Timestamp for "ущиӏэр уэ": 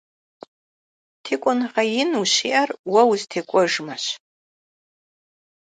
2.21-3.01